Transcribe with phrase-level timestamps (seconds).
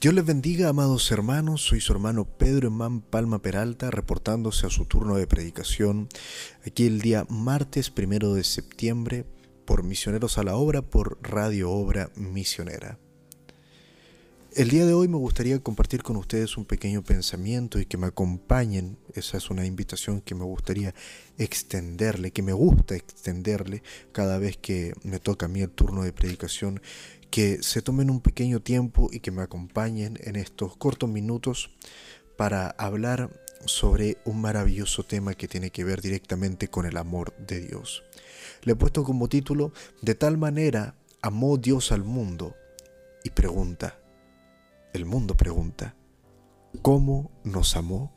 [0.00, 1.60] Dios les bendiga, amados hermanos.
[1.62, 6.08] Soy su hermano Pedro Emán Palma Peralta, reportándose a su turno de predicación
[6.64, 9.26] aquí el día martes primero de septiembre
[9.64, 13.00] por Misioneros a la Obra por Radio Obra Misionera.
[14.54, 18.06] El día de hoy me gustaría compartir con ustedes un pequeño pensamiento y que me
[18.06, 18.98] acompañen.
[19.14, 20.94] Esa es una invitación que me gustaría
[21.38, 26.12] extenderle, que me gusta extenderle cada vez que me toca a mí el turno de
[26.12, 26.80] predicación
[27.30, 31.70] que se tomen un pequeño tiempo y que me acompañen en estos cortos minutos
[32.36, 33.30] para hablar
[33.64, 38.04] sobre un maravilloso tema que tiene que ver directamente con el amor de Dios.
[38.62, 42.54] Le he puesto como título, De tal manera amó Dios al mundo
[43.24, 43.98] y pregunta,
[44.92, 45.94] el mundo pregunta,
[46.82, 48.12] ¿cómo nos amó?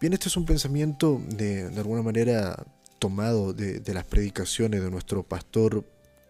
[0.00, 2.66] Bien, este es un pensamiento de, de alguna manera
[2.98, 5.84] tomado de, de las predicaciones de nuestro pastor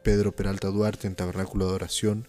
[0.06, 2.28] Pedro Peralta Duarte en Tabernáculo de Oración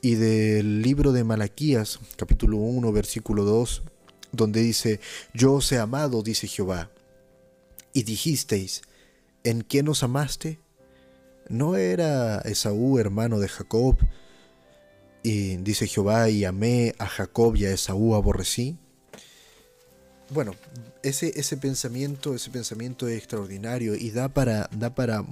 [0.00, 3.82] y del libro de Malaquías, capítulo 1, versículo 2,
[4.32, 5.00] donde dice,
[5.34, 6.90] Yo os he amado, dice Jehová,
[7.92, 8.80] y dijisteis,
[9.44, 10.60] ¿en qué nos amaste?
[11.50, 13.98] ¿No era Esaú hermano de Jacob?
[15.22, 18.78] Y dice Jehová, y amé a Jacob y a Esaú aborrecí.
[20.30, 20.54] Bueno,
[21.02, 25.22] ese, ese pensamiento, ese pensamiento es extraordinario y da para, da para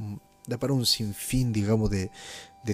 [0.49, 2.11] da para un sinfín, digamos, de,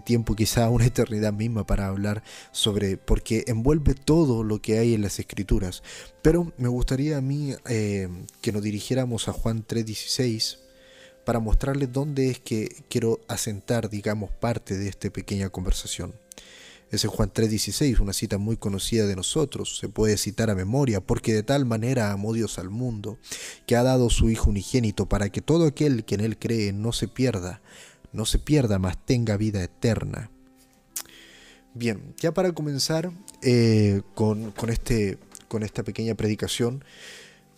[0.05, 5.03] tiempo, quizá una eternidad misma para hablar sobre, porque envuelve todo lo que hay en
[5.03, 5.85] las escrituras.
[6.21, 8.09] Pero me gustaría a mí eh,
[8.41, 10.59] que nos dirigiéramos a Juan 3:16
[11.25, 16.24] para mostrarles dónde es que quiero asentar, digamos, parte de esta pequeña conversación.
[16.95, 21.35] Ese Juan 3:16, una cita muy conocida de nosotros, se puede citar a memoria, porque
[21.35, 23.19] de tal manera amó Dios al mundo,
[23.67, 26.93] que ha dado su Hijo unigénito para que todo aquel que en Él cree no
[26.93, 27.61] se pierda,
[28.13, 30.31] no se pierda, mas tenga vida eterna.
[31.75, 33.11] Bien, ya para comenzar
[33.43, 36.85] eh, con, este, con esta pequeña predicación,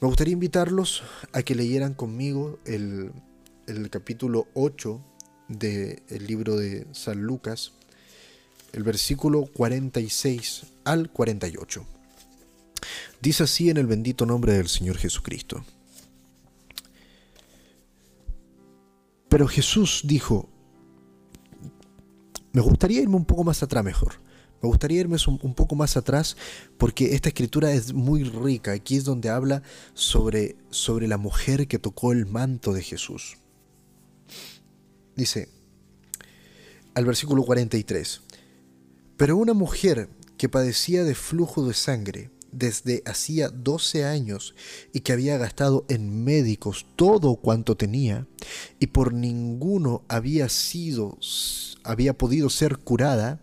[0.00, 1.02] me gustaría invitarlos
[1.32, 3.12] a que leyeran conmigo el,
[3.66, 5.00] el capítulo 8
[5.48, 7.72] del libro de San Lucas,
[8.76, 11.86] el versículo 46 al 48.
[13.22, 15.64] Dice así en el bendito nombre del Señor Jesucristo.
[19.30, 20.50] Pero Jesús dijo,
[22.52, 24.20] me gustaría irme un poco más atrás mejor.
[24.62, 26.36] Me gustaría irme un, poco más atrás
[26.76, 28.72] porque esta escritura es muy rica.
[28.72, 29.62] Aquí es donde habla
[29.94, 33.38] sobre, sobre la mujer que tocó el manto de Jesús.
[35.14, 35.48] Dice,
[36.94, 38.22] al versículo 43,
[39.16, 44.54] pero una mujer que padecía de flujo de sangre desde hacía 12 años
[44.92, 48.26] y que había gastado en médicos todo cuanto tenía
[48.78, 51.18] y por ninguno había sido
[51.86, 53.40] había podido ser curada,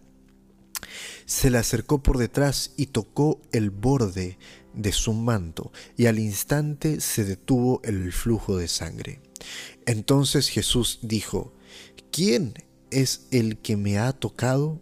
[1.25, 4.37] se le acercó por detrás y tocó el borde
[4.73, 9.21] de su manto, y al instante se detuvo el flujo de sangre.
[9.85, 11.53] Entonces Jesús dijo,
[12.11, 12.53] ¿quién
[12.91, 14.81] es el que me ha tocado?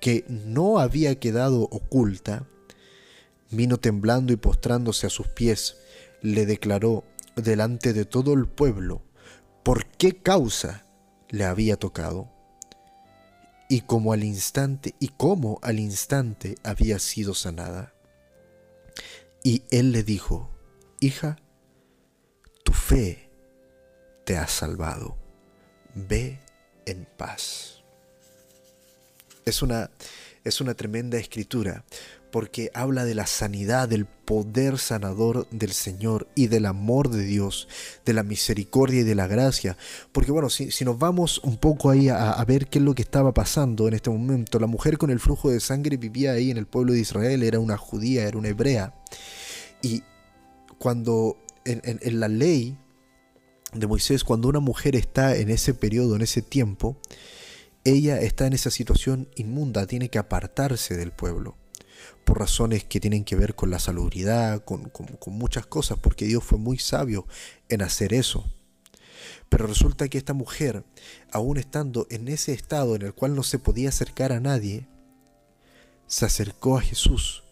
[0.00, 2.46] que no había quedado oculta,
[3.50, 5.76] vino temblando y postrándose a sus pies,
[6.22, 7.04] le declaró
[7.36, 9.02] delante de todo el pueblo
[9.62, 10.86] por qué causa
[11.28, 12.30] le había tocado
[13.68, 17.92] y como al instante y cómo al instante había sido sanada.
[19.42, 20.50] Y él le dijo,
[21.00, 21.36] hija,
[22.64, 23.30] tu fe
[24.24, 25.16] te ha salvado,
[25.94, 26.40] ve
[26.84, 27.75] en paz.
[29.46, 29.92] Es una,
[30.42, 31.84] es una tremenda escritura
[32.32, 37.68] porque habla de la sanidad, del poder sanador del Señor y del amor de Dios,
[38.04, 39.76] de la misericordia y de la gracia.
[40.10, 43.32] Porque bueno, si, nos vamos un poco ahí a, ver qué es lo que estaba
[43.32, 46.66] pasando en este momento, la mujer con el flujo de sangre vivía ahí en el
[46.66, 48.94] pueblo de Israel, era una judía, era una hebrea.
[49.80, 50.02] Y
[50.78, 52.76] cuando en la ley
[53.72, 56.96] de Moisés, cuando una mujer está en ese periodo, en ese tiempo,
[57.86, 61.56] ella está en esa situación inmunda, tiene que apartarse del pueblo,
[62.24, 64.90] por razones que tienen que ver con la salubridad, con,
[65.28, 67.28] muchas cosas, porque Dios fue muy sabio
[67.68, 68.44] en hacer eso.
[69.48, 70.82] Pero resulta que esta mujer,
[71.30, 74.88] aún estando en ese estado en el cual no se podía acercar a nadie,
[76.08, 77.44] se acercó a Jesús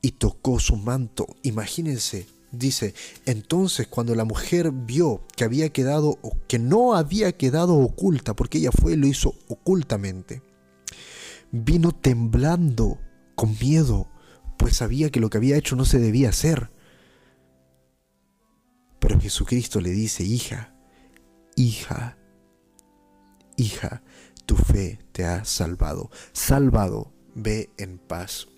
[0.00, 1.26] y tocó su manto.
[1.42, 2.28] Imagínense,
[2.58, 2.94] dice,
[3.26, 6.18] entonces cuando la mujer vio que había quedado
[6.48, 10.42] que no había quedado oculta, porque ella fue y lo hizo ocultamente,
[11.50, 12.98] vino temblando
[13.34, 14.08] con miedo,
[14.58, 16.70] pues sabía que lo que había hecho no se debía hacer.
[18.98, 20.74] Pero Jesucristo le dice, hija,
[21.56, 22.16] hija,
[23.56, 24.02] hija,
[24.46, 26.10] tu fe te ha salvado.
[26.32, 28.48] Salvado, ve en paz.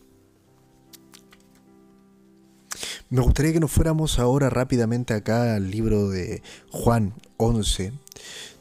[3.09, 6.43] Me gustaría que nos fuéramos ahora rápidamente acá al libro de
[6.73, 7.93] Juan 11,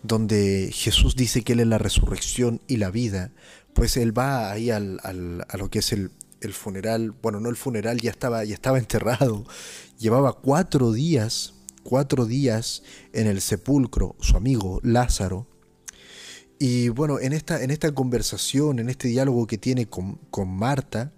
[0.04, 3.32] donde Jesús dice que Él es la resurrección y la vida.
[3.74, 6.12] Pues Él va ahí al, a lo que es el,
[6.42, 9.46] el, funeral, bueno, no el funeral, ya estaba, ya estaba enterrado.
[9.98, 12.84] Llevaba cuatro días, cuatro días
[13.14, 15.48] en el sepulcro, su amigo Lázaro.
[16.60, 21.15] Y bueno, en esta, en esta conversación, en este diálogo que tiene con, con Marta,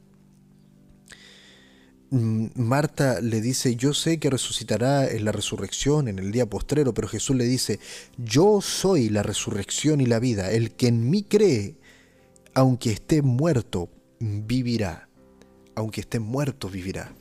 [2.10, 7.08] Marta le dice, yo sé que resucitará en la resurrección, en el día postrero, pero
[7.08, 7.80] Jesús le dice,
[8.18, 11.76] yo soy la resurrección y la vida, el que en mí cree,
[12.54, 13.90] aunque esté muerto,
[14.20, 15.10] vivirá,
[15.76, 17.14] aunque esté muerto, vivirá.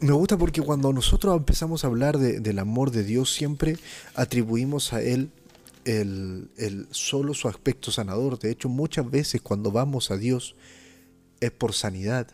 [0.00, 3.76] Me gusta porque cuando nosotros empezamos a hablar del amor de Dios, siempre
[4.14, 5.30] atribuimos a Él
[5.84, 8.38] el, solo su aspecto sanador.
[8.38, 10.54] De hecho, muchas veces cuando vamos a Dios
[11.40, 12.28] es por sanidad,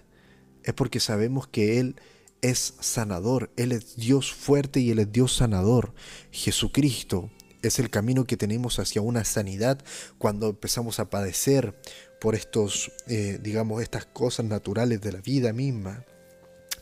[0.64, 1.96] es porque sabemos que Él
[2.42, 5.94] es sanador, Él es Dios fuerte y Él es Dios sanador.
[6.30, 7.30] Jesucristo
[7.62, 9.78] es el camino que tenemos hacia una sanidad
[10.18, 11.74] cuando empezamos a padecer
[12.20, 16.04] por estos, eh, digamos, estas cosas naturales de la vida misma,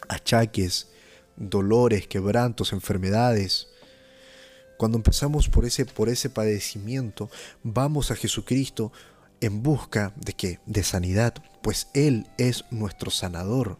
[0.08, 0.88] achaques,
[1.36, 3.68] dolores, quebrantos, enfermedades.
[4.76, 7.30] Cuando empezamos por ese, por ese padecimiento,
[7.62, 8.92] vamos a Jesucristo
[9.40, 10.60] en busca de qué?
[10.66, 13.78] De sanidad, pues Él es nuestro sanador.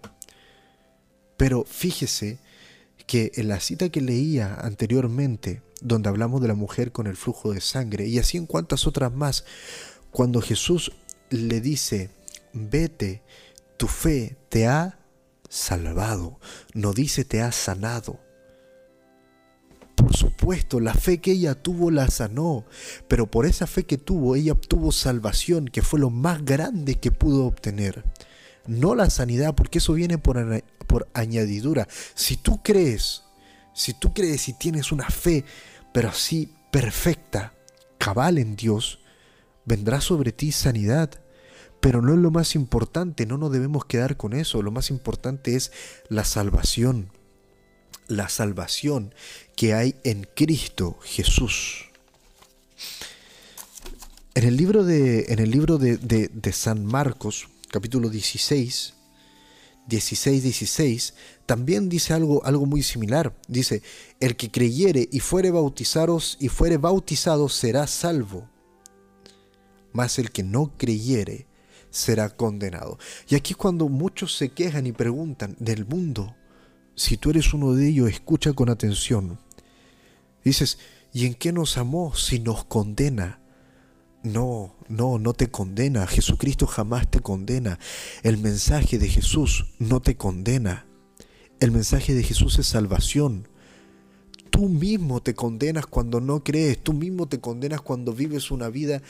[1.37, 2.39] Pero fíjese
[3.07, 7.53] que en la cita que leía anteriormente, donde hablamos de la mujer con el flujo
[7.53, 9.45] de sangre, y así en cuantas otras más,
[10.11, 10.93] cuando Jesús
[11.31, 12.11] le dice,
[12.53, 13.23] vete,
[13.77, 14.99] tu fe te ha
[15.49, 16.39] salvado,
[16.75, 18.21] no dice te ha sanado,
[20.03, 22.65] por supuesto, la fe que ella tuvo la sanó,
[23.07, 27.13] pero por esa fe que tuvo, ella obtuvo salvación, que fue lo más grande que
[27.13, 28.05] pudo obtener.
[28.67, 31.87] No la sanidad, porque eso viene por, por añadidura.
[32.15, 33.23] Si tú crees,
[33.75, 35.45] si tú crees y tienes una fe,
[35.95, 37.55] pero así perfecta,
[37.99, 38.99] cabal en Dios,
[39.65, 41.11] vendrá sobre ti sanidad.
[41.81, 44.63] Pero no es lo más importante, no nos debemos quedar con eso.
[44.63, 45.71] Lo más importante es
[46.09, 47.13] la salvación
[48.09, 49.15] la salvación
[49.57, 51.87] que hay en Cristo Jesús.
[54.35, 58.95] En el libro de, en el libro de, San Marcos, capítulo 16,
[59.87, 61.15] 16, 16,
[61.45, 63.37] también dice algo, algo muy similar.
[63.47, 63.83] Dice,
[64.21, 68.49] el que creyere y fuere bautizado y fuere bautizado será salvo,
[69.93, 71.47] mas el que no creyere
[71.91, 72.99] será condenado.
[73.29, 76.35] Y aquí es cuando muchos se quejan y preguntan del mundo,
[76.95, 79.39] si tú eres uno de ellos, escucha con atención.
[80.45, 80.79] Dices,
[81.13, 83.41] ¿y en qué nos amó si nos condena?
[84.23, 86.07] No, no, no te condena.
[86.07, 87.79] Jesucristo jamás te condena.
[88.23, 90.87] El mensaje de Jesús no te condena.
[91.61, 93.49] El mensaje de Jesús es salvación.
[94.51, 96.79] Tú mismo te condenas cuando no crees.
[96.83, 99.03] Tú mismo te condenas cuando vives una vida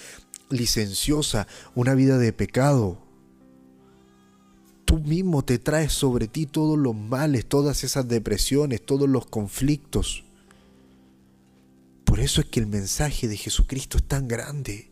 [0.51, 3.12] licenciosa, una vida de pecado
[4.93, 10.23] tú mismo te traes sobre ti todos los males, todas esas depresiones, todos los conflictos.
[12.05, 14.91] Por eso es que el mensaje de Jesucristo es tan grande.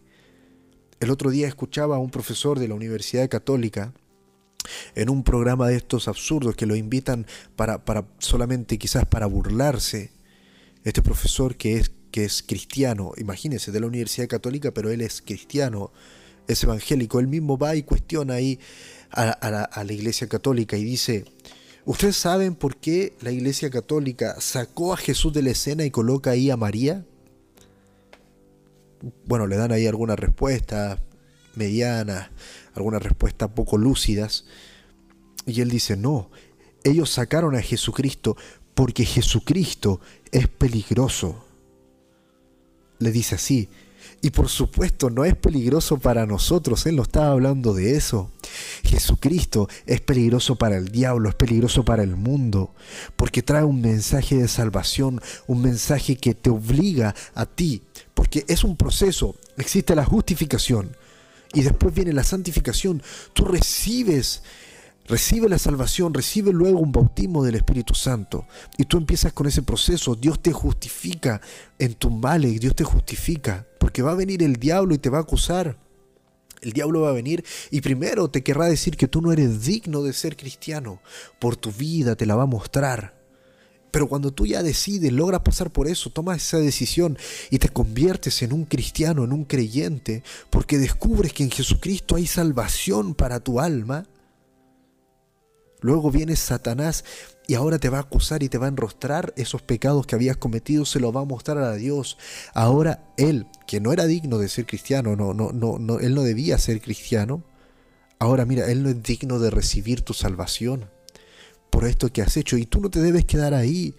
[1.00, 3.92] El otro día escuchaba a un profesor de la Universidad Católica
[4.94, 10.12] en un programa de estos absurdos que lo invitan para, para solamente quizás para burlarse.
[10.82, 15.20] Este profesor que es, que es cristiano, imagínense, de la Universidad Católica, pero él es
[15.20, 15.92] cristiano,
[16.48, 18.58] es evangélico, él mismo va y cuestiona ahí
[19.12, 21.24] a, la, Iglesia Católica y dice,
[21.84, 26.30] ¿ustedes saben por qué la Iglesia Católica sacó a Jesús de la escena y coloca
[26.30, 27.04] ahí a María?
[29.24, 31.00] Bueno, le dan ahí algunas respuestas
[31.54, 32.30] medianas,
[32.74, 34.44] algunas respuestas poco lúcidas.
[35.46, 36.30] Y él dice, no,
[36.84, 38.36] ellos sacaron a Jesucristo
[38.74, 40.00] porque Jesucristo
[40.30, 41.44] es peligroso.
[42.98, 43.68] Le dice así,
[44.22, 48.30] y por supuesto no es peligroso para nosotros, Él no estaba hablando de eso.
[48.82, 52.74] Jesucristo es peligroso para el diablo, es peligroso para el mundo,
[53.16, 57.82] porque trae un mensaje de salvación, un mensaje que te obliga a ti,
[58.14, 60.96] porque es un proceso, existe la justificación
[61.52, 63.02] y después viene la santificación.
[63.32, 64.42] Tú recibes
[65.10, 68.46] Recibe la salvación, recibe luego un bautismo del Espíritu Santo.
[68.78, 70.14] Y tú empiezas con ese proceso.
[70.14, 71.40] Dios te justifica
[71.80, 73.66] en tu males, Dios te justifica.
[73.80, 75.76] Porque va a venir el diablo y te va a acusar.
[76.60, 80.04] El diablo va a venir y primero te querrá decir que tú no eres digno
[80.04, 81.00] de ser cristiano.
[81.40, 83.18] Por tu vida te la va a mostrar.
[83.90, 87.18] Pero cuando tú ya decides, logras pasar por eso, tomas esa decisión
[87.50, 92.28] y te conviertes en un cristiano, en un creyente, porque descubres que en Jesucristo hay
[92.28, 94.06] salvación para tu alma,
[95.80, 97.04] luego viene Satanás
[97.46, 100.36] y ahora te va a acusar y te va a enrostrar esos pecados que habías
[100.36, 102.16] cometido, se los va a mostrar a Dios.
[102.54, 106.22] Ahora él, que no era digno de ser cristiano, no, no, no, no, él no
[106.22, 107.42] debía ser cristiano,
[108.18, 110.90] ahora mira, él no es digno de recibir tu salvación
[111.70, 112.56] por esto que has hecho.
[112.56, 113.96] Y tú no te debes quedar ahí,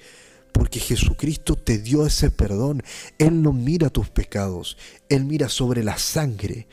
[0.54, 2.84] porque Jesucristo te dio ese perdón.
[3.18, 4.78] Él no mira tus pecados,
[5.10, 6.68] Él mira sobre la sangre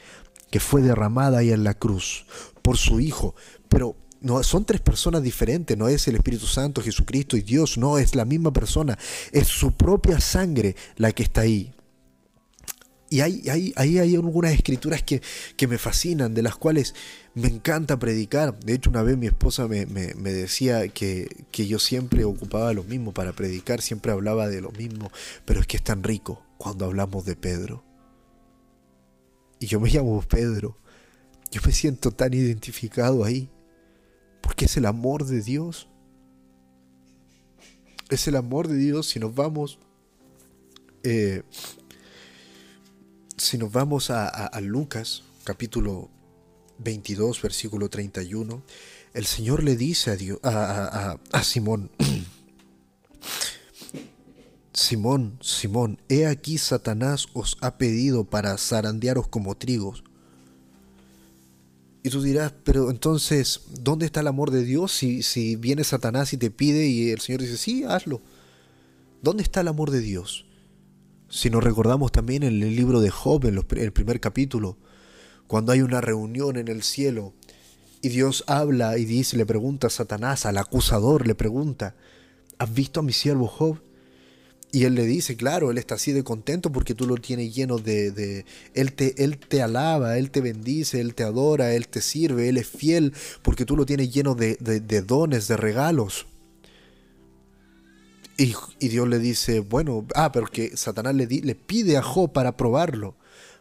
[0.50, 2.26] que fue derramada ahí en la cruz
[2.62, 3.34] por su Hijo.
[3.68, 7.98] Pero no, son tres personas diferentes, no es el Espíritu Santo, Jesucristo y Dios, no,
[7.98, 8.98] es la misma persona,
[9.32, 11.72] es su propia sangre la que está ahí.
[13.10, 15.22] Y ahí hay, hay, algunas escrituras que,
[15.56, 16.94] que, me fascinan, de las cuales
[17.34, 18.60] me encanta predicar.
[18.60, 22.74] De hecho, una vez mi esposa me, me, me decía que, que, yo siempre ocupaba
[22.74, 25.10] lo mismo para predicar, siempre hablaba de lo mismo,
[25.46, 27.82] pero es que es tan rico cuando hablamos de Pedro.
[29.58, 30.76] Y yo me llamo Pedro.
[31.50, 33.48] Yo me siento tan identificado ahí,
[34.40, 35.88] porque es el amor de Dios.
[38.10, 39.80] Es el amor de Dios si nos vamos...
[41.02, 41.42] Eh,
[43.38, 46.10] si nos vamos a, Lucas, capítulo
[46.78, 48.62] 22, versículo 31,
[49.14, 51.90] el Señor le dice a, Simón,
[54.72, 60.02] Simón, Simón, he aquí Satanás os ha pedido para zarandearos como trigos.
[62.08, 66.32] Y tú dirás, pero entonces, ¿dónde está el amor de Dios si, si viene Satanás
[66.32, 68.22] y te pide y el Señor dice, sí, hazlo?
[69.20, 70.46] ¿Dónde está el amor de Dios?
[71.28, 74.78] Si nos recordamos también en el libro de Job, en el primer capítulo,
[75.46, 77.34] cuando hay una reunión en el cielo
[78.00, 81.94] y Dios habla y dice, le pregunta a Satanás, al acusador, le pregunta,
[82.56, 83.82] ¿has visto a mi siervo Job?
[84.70, 87.78] Y él le dice, claro, él está así de contento porque tú lo tienes lleno
[87.78, 88.10] de...
[88.10, 88.44] de
[88.74, 92.58] él, te, él te alaba, él te bendice, él te adora, él te sirve, él
[92.58, 96.26] es fiel porque tú lo tienes lleno de, de dones, de regalos.
[98.38, 98.54] Y,
[98.88, 103.16] Dios le dice, bueno, ah, pero que Satanás le, le pide a Job para probarlo,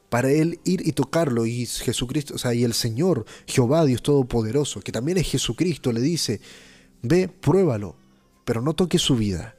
[0.09, 1.47] para él ir y tocarlo.
[1.47, 5.99] Y Jesucristo, o sea, y el Señor, Jehová, Dios Todopoderoso, que también es Jesucristo, le
[5.99, 6.41] dice,
[7.01, 7.95] ve, pruébalo,
[8.45, 9.56] pero no toque su vida.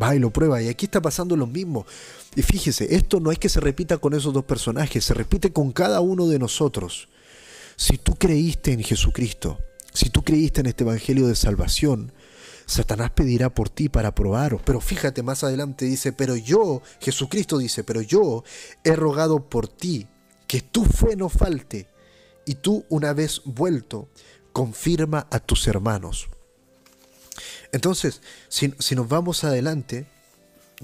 [0.00, 0.60] Va y lo prueba.
[0.62, 1.86] Y aquí está pasando lo mismo.
[2.34, 5.72] Y fíjese, esto no es que se repita con esos dos personajes, se repite con
[5.72, 7.08] cada uno de nosotros.
[7.76, 9.58] Si tú creíste en Jesucristo,
[9.92, 12.12] si tú creíste en este Evangelio de salvación,
[12.66, 14.60] Satanás pedirá por ti para probaros.
[14.64, 18.44] Pero fíjate, más adelante dice, pero yo, Jesucristo dice, pero yo
[18.84, 20.08] he rogado por ti
[20.46, 21.88] que tu fe no falte
[22.44, 24.08] y tú una vez vuelto,
[24.52, 26.28] confirma a tus hermanos.
[27.72, 30.06] Entonces, si, nos vamos adelante,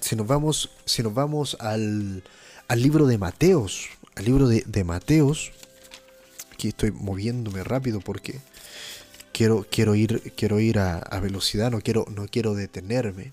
[0.00, 2.25] si nos vamos, si nos vamos al,
[2.68, 5.52] al libro de Mateos, al libro de, de Mateos,
[6.52, 8.40] aquí estoy moviéndome rápido porque
[9.32, 13.32] quiero, quiero ir, quiero ir a, velocidad, no quiero, no quiero detenerme.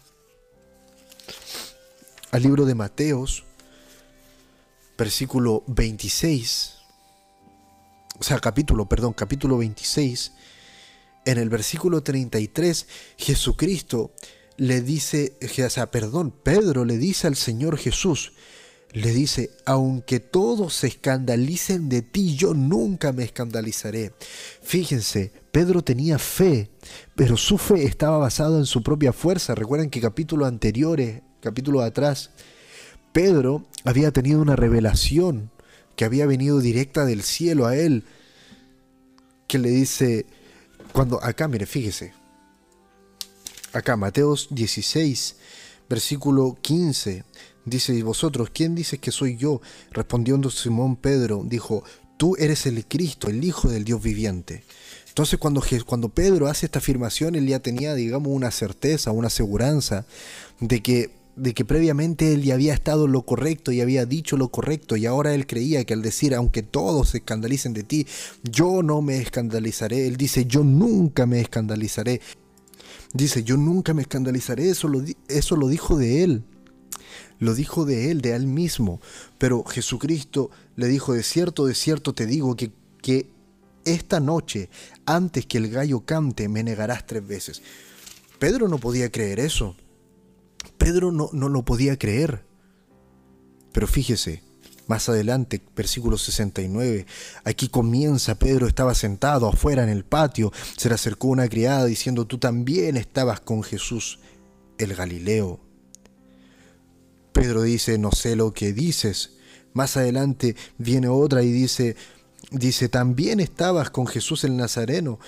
[2.32, 3.44] Al libro de Mateos,
[4.98, 6.76] versículo 26,
[8.20, 10.34] o sea, capítulo, perdón, capítulo 26,
[11.32, 14.12] en el versículo 33, Jesucristo
[14.58, 18.34] le dice, o sea, perdón, Pedro le dice al Señor Jesús,
[18.92, 24.14] le dice, aunque todos se escandalicen de ti, yo nunca me escandalizaré.
[24.64, 26.72] Fíjense, Pedro tenía fe,
[27.16, 29.54] pero su fe estaba basada en su propia fuerza.
[29.54, 32.32] Recuerden que capítulos anteriores, capítulos atrás,
[33.14, 35.52] Pedro había tenido una revelación
[35.96, 38.06] que había venido directa del cielo a él,
[39.48, 40.26] que le dice,
[40.94, 42.14] cuando acá, mire, fíjese,
[43.74, 45.36] acá Mateos 16,
[45.90, 47.24] versículo 15,
[47.70, 49.62] Dice, ¿y vosotros quién dice que soy yo?
[49.92, 51.84] Respondiendo Simón Pedro, dijo,
[52.18, 54.64] tú eres el Cristo, el Hijo del Dios viviente.
[55.08, 60.06] Entonces cuando, cuando Pedro hace esta afirmación, él ya tenía, digamos, una certeza, una aseguranza
[60.60, 64.50] de que, de que previamente él ya había estado lo correcto y había dicho lo
[64.50, 68.08] correcto y ahora él creía que al decir, aunque todos se escandalicen de ti,
[68.44, 70.08] yo no me escandalizaré.
[70.08, 72.22] Él dice, yo nunca me escandalizaré.
[73.14, 74.70] Dice, yo nunca me escandalizaré.
[74.70, 76.44] Eso lo, eso lo dijo de él
[77.40, 79.00] lo dijo de él, de él mismo.
[79.38, 83.30] Pero Jesucristo le dijo, de cierto, de cierto te digo que, que
[83.86, 84.70] esta noche,
[85.06, 87.62] antes que el gallo cante, me negarás tres veces.
[88.38, 89.76] Pedro no podía creer eso.
[90.80, 92.44] Pedro no, no lo podía creer.
[93.72, 94.42] Pero fíjese,
[94.88, 97.06] más adelante, versículo 69,
[97.44, 102.26] aquí comienza, Pedro estaba sentado afuera en el patio, se le acercó una criada diciendo,
[102.26, 104.18] tú también estabas con Jesús,
[104.80, 105.60] el Galileo.
[107.34, 109.38] Pedro dice, no sé lo que dices.
[109.74, 111.96] Más adelante viene otra y dice,
[112.50, 115.20] dice, también estabas con Jesús el Nazareno.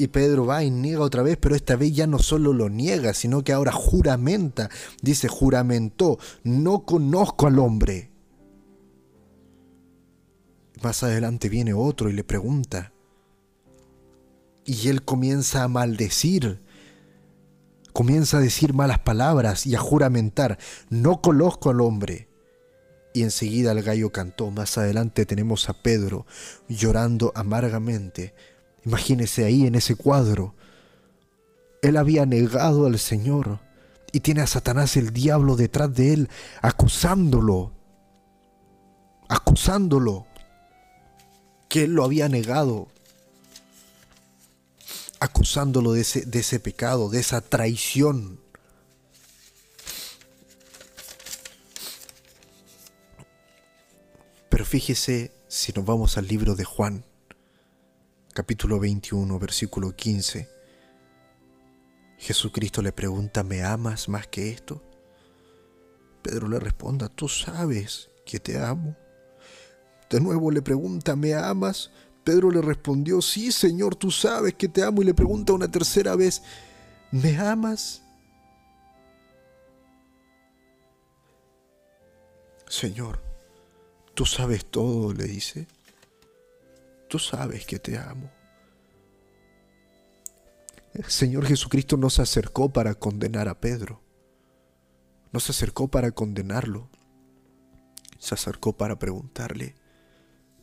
[0.00, 3.14] Y Pedro va y niega otra vez, pero esta vez ya no solo lo niega,
[3.14, 4.70] sino que ahora juramenta.
[5.02, 8.12] Dice, juramentó, no conozco al hombre.
[10.80, 12.92] Más adelante viene otro y le pregunta.
[14.64, 16.62] Y él comienza a maldecir.
[17.92, 20.58] Comienza a decir malas palabras y a juramentar.
[20.90, 22.28] No conozco al hombre.
[23.14, 24.52] Y enseguida el gallo cantó.
[24.52, 26.24] Más adelante tenemos a Pedro
[26.68, 28.32] llorando amargamente.
[28.84, 30.54] Imagínese ahí en ese cuadro.
[31.82, 33.60] Él había negado al Señor
[34.12, 36.28] y tiene a Satanás el diablo detrás de él
[36.62, 37.72] acusándolo.
[39.28, 40.26] Acusándolo
[41.68, 42.88] que él lo había negado,
[45.20, 48.40] acusándolo de ese, de ese pecado, de esa traición.
[54.48, 57.04] Pero fíjese si nos vamos al libro de Juan,
[58.38, 60.48] capítulo 21, versículo 15.
[62.18, 64.80] Jesucristo le pregunta, ¿me amas más que esto?
[66.22, 68.94] Pedro le responda, tú sabes que te amo.
[70.08, 71.90] De nuevo le pregunta, ¿me amas?
[72.22, 75.02] Pedro le respondió, sí, Señor, tú sabes que te amo.
[75.02, 76.40] Y le pregunta una tercera vez,
[77.10, 78.02] ¿me amas?
[82.68, 83.20] Señor,
[84.14, 85.66] tú sabes todo, le dice.
[87.08, 88.30] Tú sabes que te amo.
[90.92, 94.02] El Señor Jesucristo no se acercó para condenar a Pedro.
[95.32, 96.88] No se acercó para condenarlo.
[98.18, 99.74] Se acercó para preguntarle,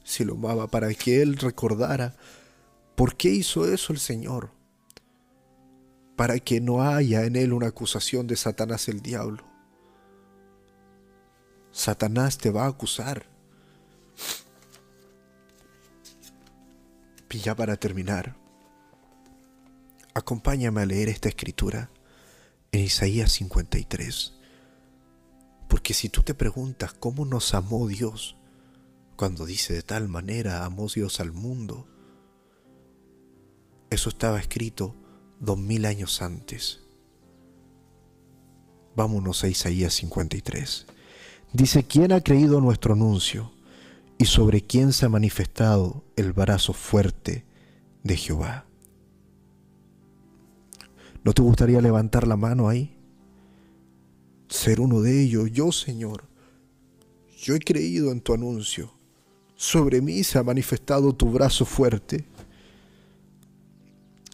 [0.03, 2.15] si lo amaba, para que él recordara
[2.95, 4.51] por qué hizo eso el Señor,
[6.15, 9.43] para que no haya en él una acusación de Satanás el diablo.
[11.71, 13.25] Satanás te va a acusar.
[17.29, 18.37] Y ya para terminar,
[20.13, 21.89] acompáñame a leer esta escritura
[22.71, 24.33] en Isaías 53.
[25.67, 28.37] Porque si tú te preguntas cómo nos amó Dios,
[29.15, 31.87] cuando dice de tal manera amó Dios al mundo.
[33.89, 34.95] Eso estaba escrito
[35.39, 36.81] dos mil años antes.
[38.95, 40.85] Vámonos a Isaías 53.
[41.53, 43.51] Dice, ¿quién ha creído nuestro anuncio
[44.17, 47.45] y sobre quién se ha manifestado el brazo fuerte
[48.03, 48.65] de Jehová?
[51.23, 52.97] ¿No te gustaría levantar la mano ahí?
[54.47, 56.25] Ser uno de ellos, yo Señor.
[57.37, 58.95] Yo he creído en tu anuncio
[59.55, 62.25] sobre mí se ha manifestado tu brazo fuerte.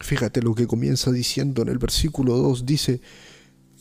[0.02, 3.02] Fíjate lo que comienza diciendo en el versículo 2, dice,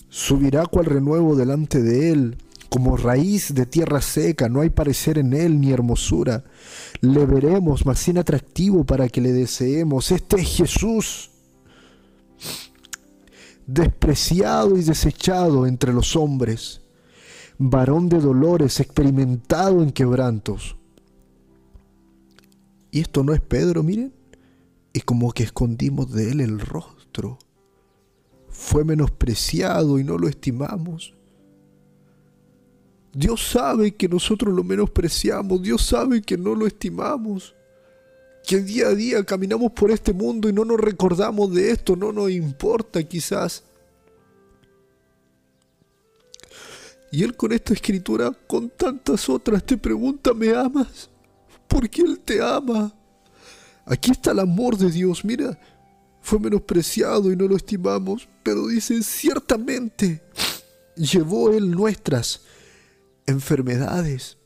[0.08, 2.36] subirá cual renuevo delante de él,
[2.70, 6.44] como raíz de tierra seca, no hay parecer en él ni hermosura.
[7.02, 10.10] Le veremos, más sin atractivo para que le deseemos.
[10.10, 11.30] Este es Jesús,
[13.66, 16.80] despreciado y desechado entre los hombres,
[17.58, 20.76] varón de dolores, experimentado en quebrantos
[22.90, 24.12] y esto no es Pedro, miren.
[24.92, 27.38] Es como que escondimos de él el rostro.
[28.48, 31.14] Fue menospreciado y no lo estimamos.
[33.12, 35.62] Dios sabe que nosotros lo menospreciamos.
[35.62, 37.54] Dios sabe que no lo estimamos.
[38.46, 41.96] Que día a día caminamos por este mundo y no nos recordamos de esto.
[41.96, 43.64] No nos importa quizás.
[47.12, 51.10] Y Él con esta escritura, con tantas otras, te pregunta, ¿me amas?
[51.70, 52.92] porque Él te ama.
[53.86, 55.58] Aquí está el amor de Dios, mira,
[56.20, 60.22] fue menospreciado y no lo estimamos, pero dice, ciertamente
[60.96, 62.42] llevó Él nuestras
[63.30, 64.38] enfermedades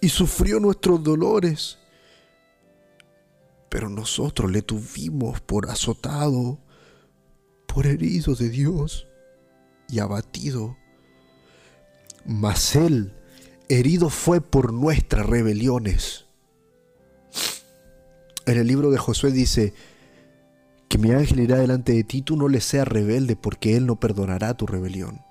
[0.00, 1.78] y sufrió nuestros dolores,
[3.68, 6.58] pero nosotros le tuvimos por azotado,
[7.66, 9.06] por herido de Dios
[9.88, 10.76] y abatido.
[12.24, 13.12] Mas Él
[13.68, 16.26] herido fue por nuestras rebeliones.
[18.46, 19.74] En el libro de Josué dice,
[20.94, 23.98] que mi ángel irá delante de ti, tú no le seas rebelde, porque él no
[23.98, 25.22] perdonará tu rebelión.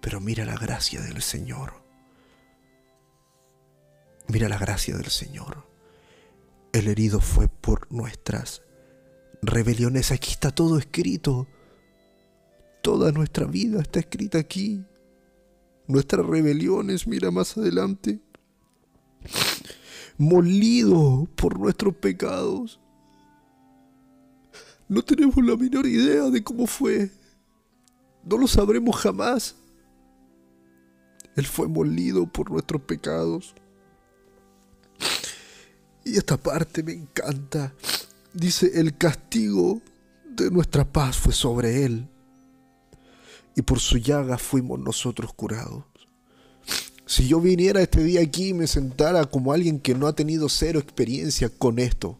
[0.00, 1.74] Pero mira la gracia del Señor.
[4.28, 5.66] Mira la gracia del Señor.
[6.72, 8.62] El herido fue por nuestras
[9.42, 10.12] rebeliones.
[10.12, 11.48] Aquí está todo escrito.
[12.82, 14.84] Toda nuestra vida está escrita aquí.
[15.86, 18.20] Nuestras rebeliones, mira más adelante.
[20.16, 22.80] Molido por nuestros pecados.
[24.88, 27.10] No tenemos la menor idea de cómo fue.
[28.24, 29.56] No lo sabremos jamás.
[31.36, 33.54] Él fue molido por nuestros pecados.
[36.04, 37.74] Y esta parte me encanta.
[38.32, 39.80] Dice, el castigo
[40.28, 42.08] de nuestra paz fue sobre él.
[43.56, 45.84] Y por su llaga fuimos nosotros curados.
[47.06, 50.48] Si yo viniera este día aquí y me sentara como alguien que no ha tenido
[50.48, 52.18] cero experiencia con esto,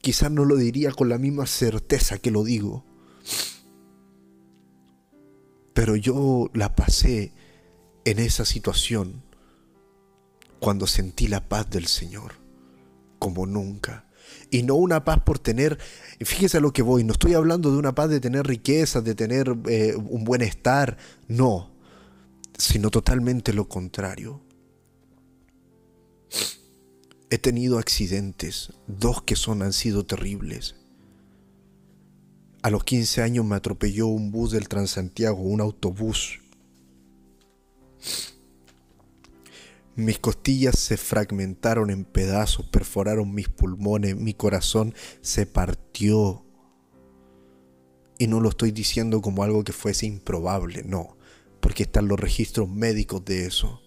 [0.00, 2.84] quizás no lo diría con la misma certeza que lo digo.
[5.74, 7.32] Pero yo la pasé
[8.04, 9.22] en esa situación
[10.60, 12.32] cuando sentí la paz del Señor,
[13.18, 14.08] como nunca.
[14.50, 15.78] Y no una paz por tener,
[16.20, 19.14] fíjese a lo que voy, no estoy hablando de una paz de tener riquezas, de
[19.14, 20.96] tener eh, un buen estar,
[21.28, 21.74] no,
[22.56, 24.40] sino totalmente lo contrario.
[27.30, 30.76] He tenido accidentes, dos que son han sido terribles.
[32.64, 36.40] A los 15 años me atropelló un bus del Transantiago, un autobús.
[39.96, 46.42] Mis costillas se fragmentaron en pedazos, perforaron mis pulmones, mi corazón se partió.
[48.18, 51.18] Y no lo estoy diciendo como algo que fuese improbable, no,
[51.60, 53.82] porque están los registros médicos de eso.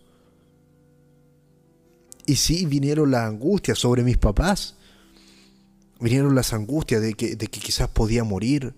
[2.27, 4.76] Y sí, vinieron las angustias sobre mis papás
[5.99, 8.73] vinieron las angustias de que, de que quizás podía morir.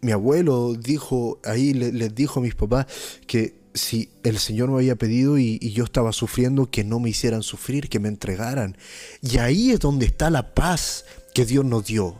[0.00, 2.86] Mi abuelo dijo, ahí les, dijo a mis papás
[3.26, 7.08] que si el Señor me había pedido y, y, yo estaba sufriendo, que no me
[7.08, 8.76] hicieran sufrir, que me entregaran.
[9.22, 11.04] Y ahí es donde está la paz
[11.34, 12.16] que Dios nos dio.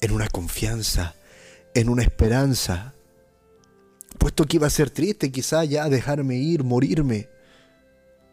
[0.00, 1.14] En una confianza,
[1.74, 2.94] en una esperanza.
[4.18, 7.28] Puesto que iba a ser triste quizás ya dejarme ir, morirme.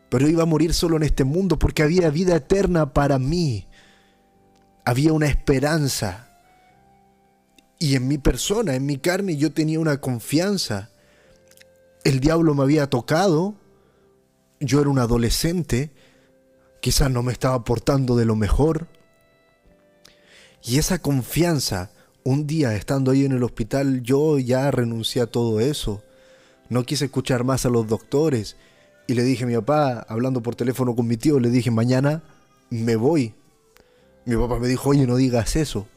[0.10, 3.68] Pero iba a morir solo en este mundo porque había vida eterna para mí
[4.86, 6.28] había una esperanza.
[7.80, 10.90] Y en mi persona, en mi carne, yo tenía una confianza.
[12.04, 13.56] El diablo me había tocado.
[14.60, 15.92] Yo era un adolescente.
[16.82, 18.88] Quizás no me estaba portando de lo mejor.
[20.64, 21.92] Y esa confianza,
[22.24, 26.02] un día estando ahí en el hospital, yo ya renuncié a todo eso.
[26.70, 28.56] No quise escuchar más a los doctores.
[29.08, 32.24] Y le dije a mi papá, hablando por teléfono con mi tío, le dije, mañana
[32.70, 33.36] me voy.
[34.26, 35.88] Mi papá me dijo, oye, no digas eso.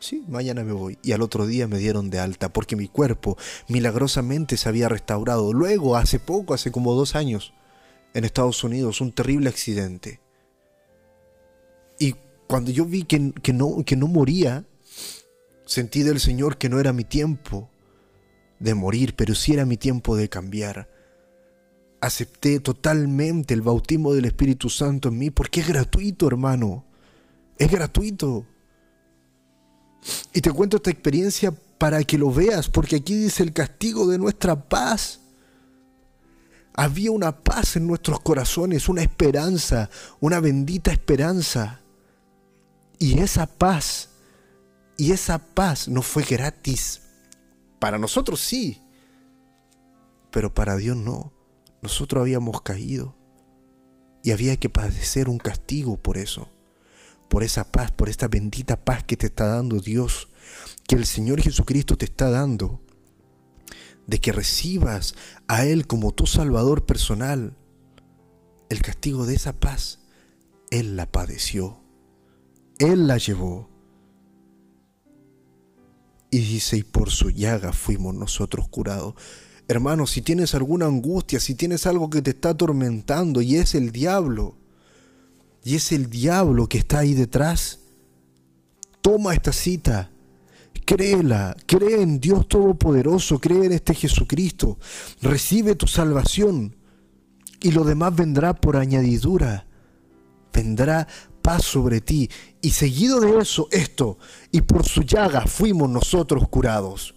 [0.00, 0.98] Sí, mañana me voy.
[1.02, 3.36] Y al otro día me dieron de alta porque mi cuerpo
[3.68, 5.52] milagrosamente se había restaurado.
[5.52, 7.52] Luego, hace poco, hace como dos años,
[8.14, 10.20] en Estados Unidos, un terrible accidente.
[11.98, 12.14] Y
[12.46, 14.64] cuando yo vi que, que no, que no moría,
[15.66, 17.70] sentí del Señor que no era mi tiempo
[18.60, 20.88] de morir, pero sí era mi tiempo de cambiar.
[22.00, 26.87] Acepté totalmente el bautismo del Espíritu Santo en mí porque es gratuito, hermano.
[27.58, 28.46] Es gratuito.
[30.32, 34.18] Y te cuento esta experiencia para que lo veas, porque aquí dice el castigo de
[34.18, 35.20] nuestra paz.
[36.74, 39.90] Había una paz en nuestros corazones, una esperanza,
[40.20, 41.80] una bendita esperanza.
[43.00, 44.10] Y esa paz,
[44.96, 47.02] y esa paz no fue gratis.
[47.80, 48.80] Para nosotros sí,
[50.30, 51.32] pero para Dios no.
[51.82, 53.16] Nosotros habíamos caído
[54.22, 56.48] y había que padecer un castigo por eso
[57.28, 60.28] por esa paz, por esta bendita paz que te está dando Dios,
[60.86, 62.80] que el Señor Jesucristo te está dando,
[64.06, 65.14] de que recibas
[65.46, 67.56] a Él como tu Salvador personal.
[68.70, 70.00] El castigo de esa paz,
[70.70, 71.80] Él la padeció,
[72.78, 73.68] Él la llevó.
[76.30, 79.14] Y dice, y por su llaga fuimos nosotros curados.
[79.66, 83.92] Hermano, si tienes alguna angustia, si tienes algo que te está atormentando y es el
[83.92, 84.57] diablo,
[85.64, 87.80] y es el diablo que está ahí detrás,
[89.00, 90.10] toma esta cita,
[90.84, 94.78] créela, cree en Dios Todopoderoso, cree en este Jesucristo,
[95.20, 96.76] recibe tu salvación.
[97.60, 99.66] Y lo demás vendrá por añadidura,
[100.52, 101.06] vendrá
[101.42, 102.30] paz sobre ti.
[102.62, 104.18] Y seguido de eso, esto,
[104.52, 107.14] y por su llaga fuimos nosotros curados.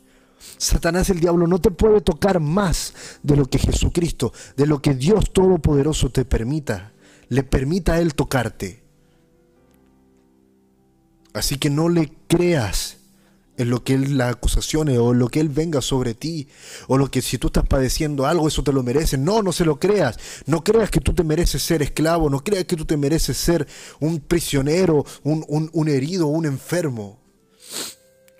[0.57, 4.95] Satanás el diablo no te puede tocar más de lo que Jesucristo, de lo que
[4.95, 6.91] Dios Todopoderoso te permita
[7.31, 8.83] le permita a Él tocarte.
[11.33, 12.97] Así que no le creas
[13.55, 16.49] en lo que él las acusaciones o lo que él venga sobre ti
[16.87, 19.17] o lo que si tú estás padeciendo algo eso te lo mereces.
[19.17, 20.19] No, no se lo creas.
[20.45, 23.65] No creas que tú te mereces ser esclavo, no creas que tú te mereces ser
[24.01, 27.21] un prisionero, un, un, un herido, un enfermo.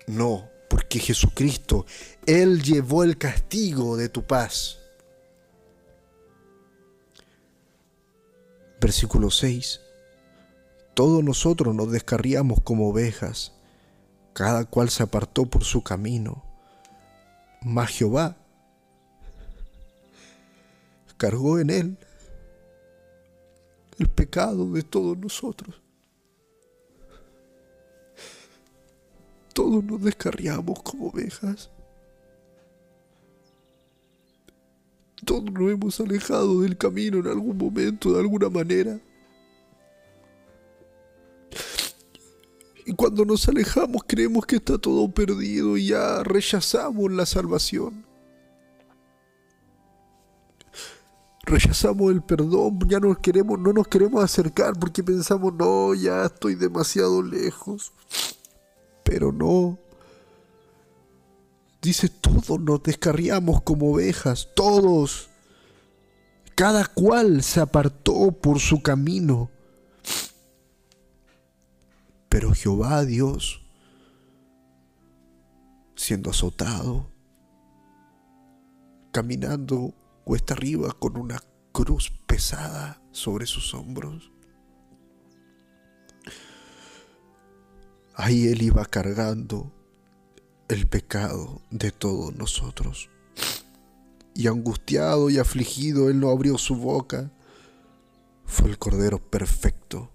[0.06, 1.86] No, porque Jesucristo,
[2.26, 4.81] Él llevó el castigo de tu paz.
[8.82, 9.80] Versículo 6.
[10.94, 13.52] Todos nosotros nos descarriamos como ovejas
[14.32, 16.42] cada cual se apartó por su camino.
[17.60, 18.36] Mas Jehová
[21.16, 21.98] cargó en él
[24.00, 25.80] el pecado de todos nosotros.
[29.54, 31.70] Todos nos descarriamos como ovejas.
[35.24, 39.00] Todos nos hemos alejado del camino en algún momento, de alguna manera.
[42.84, 48.04] Y cuando nos alejamos creemos que está todo perdido y ya rechazamos la salvación.
[51.44, 56.54] Rechazamos el perdón, ya no queremos, no nos queremos acercar porque pensamos, no, ya estoy
[56.54, 57.92] demasiado lejos.
[59.04, 59.78] Pero no.
[61.82, 65.28] Dice, todos nos descarriamos como ovejas, todos.
[66.54, 69.50] Cada cual se apartó por su camino
[72.32, 73.60] pero Jehová Dios,
[75.94, 77.10] siendo azotado,
[79.12, 79.92] caminando
[80.24, 81.42] cuesta arriba con una
[81.72, 84.32] cruz pesada sobre sus hombros.
[88.14, 89.70] Ahí él iba cargando
[90.72, 93.08] el pecado de todos nosotros.
[94.34, 97.30] Y angustiado y afligido, él no abrió su boca.
[98.46, 100.10] Fue el Cordero perfecto,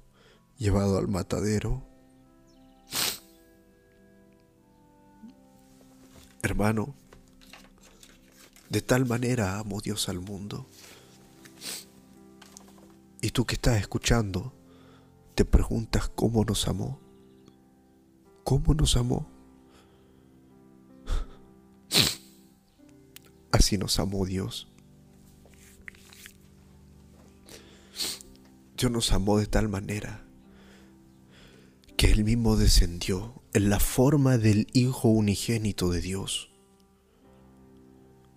[0.58, 1.88] llevado al matadero
[6.48, 6.96] Hermano,
[8.70, 10.66] de tal manera amo Dios al mundo.
[13.22, 14.54] Y tú que estás escuchando,
[15.36, 17.02] te preguntas cómo nos amó.
[18.46, 19.37] ¿Cómo nos amó?
[23.52, 24.68] Así nos amó Dios.
[28.78, 30.24] Dios nos amó de tal manera
[31.98, 36.52] que Él mismo descendió en la forma del Hijo unigénito de Dios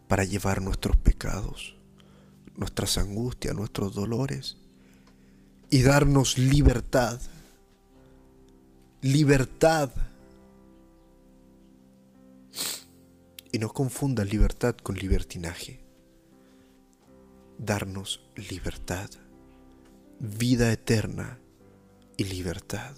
[0.09, 1.77] para llevar nuestros pecados,
[2.57, 4.57] nuestras angustias, nuestros dolores
[5.71, 7.21] y darnos libertad.
[9.03, 9.91] Libertad.
[13.53, 15.85] Y no confunda libertad con libertinaje.
[17.59, 19.11] Darnos libertad,
[20.19, 21.41] vida eterna
[22.17, 22.97] y libertad.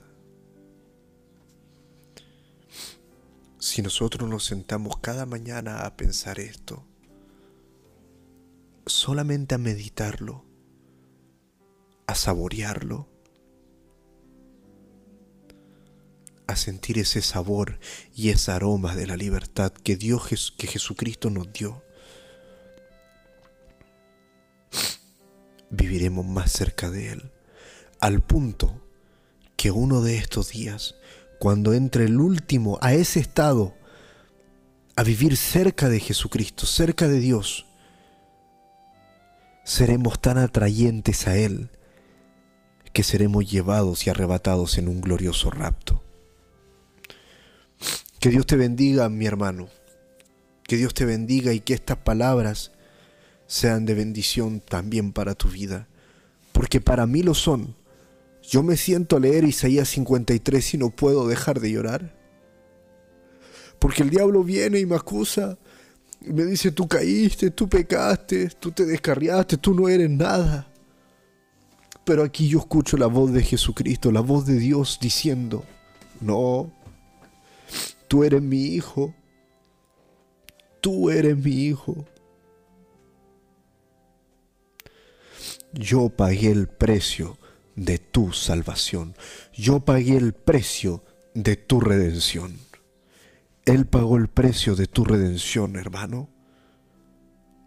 [3.59, 6.85] Si nosotros nos sentamos cada mañana a pensar esto,
[8.87, 10.45] solamente a meditarlo,
[12.07, 13.12] a saborearlo,
[16.53, 17.79] a sentir ese sabor
[18.15, 21.83] y ese aroma de la libertad que Dios, que Jesucristo nos dio,
[25.71, 27.33] viviremos más cerca de Él,
[28.01, 28.81] al punto
[29.57, 30.95] que uno de estos días
[31.43, 33.75] cuando entre el último a ese estado,
[34.95, 37.67] a vivir cerca de Jesucristo, cerca de Dios,
[39.65, 41.71] seremos tan atrayentes a Él
[42.93, 46.02] que seremos llevados y arrebatados en un glorioso rapto.
[48.23, 49.69] Que Dios te bendiga, mi hermano.
[50.63, 52.73] Que Dios te bendiga y que estas palabras
[53.47, 55.87] sean de bendición también para tu vida.
[56.53, 57.75] Porque para mí lo son
[58.43, 62.15] yo me siento a leer Isaías 53 y no puedo dejar de llorar.
[63.79, 65.59] Porque el diablo viene y me acusa.
[66.21, 70.69] Y me dice, tú caíste, tú pecaste, tú te descarriaste, tú no eres nada.
[72.05, 75.65] Pero aquí yo escucho la voz de Jesucristo, la voz de Dios diciendo,
[76.21, 76.71] no,
[78.12, 79.14] tú eres mi hijo,
[80.83, 82.05] tú eres mi hijo.
[85.72, 87.38] Yo pagué el precio
[87.75, 89.16] de tu salvación.
[89.55, 92.59] Yo pagué el precio de tu redención.
[93.64, 96.29] Él pagó el precio de tu redención, hermano.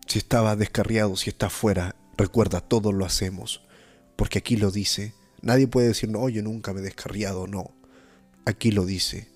[0.05, 3.63] Si estaba descarriado, si está fuera, recuerda, todos lo hacemos.
[4.15, 5.15] Porque aquí lo dice.
[5.41, 7.71] Nadie puede decir, no, yo nunca me he descarriado, no.
[8.45, 9.33] Aquí lo dice.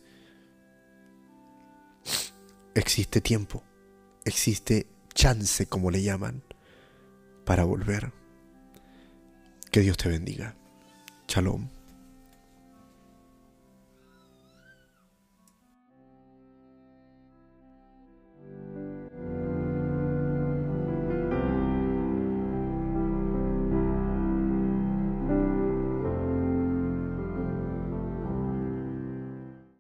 [2.80, 3.62] Existe tiempo,
[4.24, 6.42] existe chance, como le llaman,
[7.44, 8.14] para volver.
[9.70, 10.56] Que Dios te bendiga.
[11.28, 11.68] Shalom.